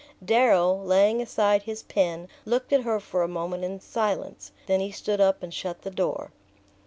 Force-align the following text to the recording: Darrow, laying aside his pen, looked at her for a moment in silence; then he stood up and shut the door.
Darrow, 0.25 0.73
laying 0.77 1.21
aside 1.21 1.61
his 1.61 1.83
pen, 1.83 2.27
looked 2.43 2.73
at 2.73 2.81
her 2.81 2.99
for 2.99 3.21
a 3.21 3.27
moment 3.27 3.63
in 3.63 3.79
silence; 3.79 4.51
then 4.65 4.79
he 4.79 4.89
stood 4.91 5.21
up 5.21 5.43
and 5.43 5.53
shut 5.53 5.83
the 5.83 5.91
door. 5.91 6.31